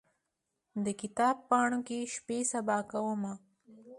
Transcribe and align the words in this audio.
د 0.85 0.87
کتاب 1.01 1.35
پاڼو 1.49 1.79
کې 1.87 1.99
شپې 2.13 2.39
سبا 2.51 2.77
کومه 2.91 3.33